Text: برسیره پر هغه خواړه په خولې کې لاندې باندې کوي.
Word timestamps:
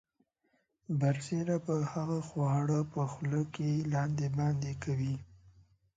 برسیره 0.99 1.57
پر 1.65 1.81
هغه 1.93 2.19
خواړه 2.29 2.79
په 2.93 3.01
خولې 3.11 3.43
کې 3.55 3.69
لاندې 3.93 4.27
باندې 4.37 4.71
کوي. 4.83 5.15